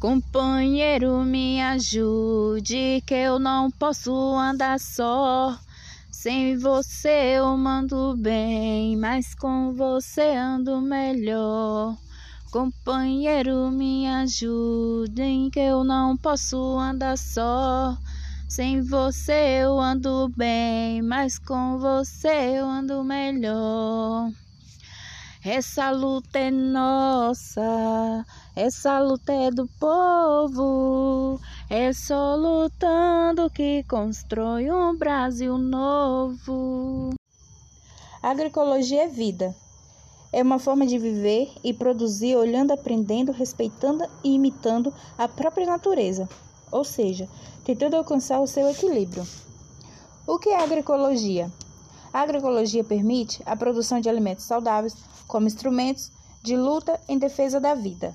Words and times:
Companheiro, 0.00 1.24
me 1.24 1.60
ajude, 1.60 3.02
que 3.04 3.14
eu 3.14 3.40
não 3.40 3.68
posso 3.68 4.12
andar 4.36 4.78
só. 4.78 5.58
Sem 6.08 6.56
você 6.56 7.34
eu 7.36 7.56
mando 7.56 8.16
bem, 8.16 8.96
mas 8.96 9.34
com 9.34 9.72
você 9.72 10.36
ando 10.36 10.80
melhor. 10.80 11.96
Companheiro, 12.52 13.72
me 13.72 14.06
ajudem, 14.06 15.50
que 15.50 15.58
eu 15.58 15.82
não 15.82 16.16
posso 16.16 16.78
andar 16.78 17.18
só. 17.18 17.98
Sem 18.48 18.80
você 18.80 19.62
eu 19.62 19.80
ando 19.80 20.32
bem, 20.36 21.02
mas 21.02 21.40
com 21.40 21.76
você 21.76 22.58
eu 22.58 22.66
ando 22.66 23.02
melhor. 23.02 24.30
Essa 25.44 25.90
luta 25.90 26.38
é 26.38 26.50
nossa, 26.50 28.24
essa 28.58 28.98
luta 28.98 29.32
é 29.32 29.52
do 29.52 29.68
povo. 29.78 31.40
É 31.70 31.92
só 31.92 32.34
lutando 32.34 33.48
que 33.50 33.84
constrói 33.84 34.68
um 34.68 34.96
Brasil 34.96 35.56
novo. 35.56 37.14
Agroecologia 38.20 39.04
é 39.04 39.08
vida. 39.08 39.54
É 40.32 40.42
uma 40.42 40.58
forma 40.58 40.84
de 40.84 40.98
viver 40.98 41.52
e 41.62 41.72
produzir 41.72 42.34
olhando, 42.34 42.72
aprendendo, 42.72 43.30
respeitando 43.30 44.04
e 44.24 44.34
imitando 44.34 44.92
a 45.16 45.28
própria 45.28 45.64
natureza, 45.64 46.28
ou 46.72 46.82
seja, 46.82 47.28
tentando 47.64 47.94
alcançar 47.94 48.40
o 48.40 48.46
seu 48.48 48.68
equilíbrio. 48.68 49.24
O 50.26 50.36
que 50.36 50.48
é 50.48 50.60
agroecologia? 50.60 51.48
A 52.12 52.22
agroecologia 52.22 52.82
permite 52.82 53.40
a 53.46 53.54
produção 53.54 54.00
de 54.00 54.08
alimentos 54.08 54.46
saudáveis 54.46 54.96
como 55.28 55.46
instrumentos 55.46 56.10
de 56.42 56.56
luta 56.56 56.98
em 57.08 57.18
defesa 57.18 57.60
da 57.60 57.74
vida. 57.74 58.12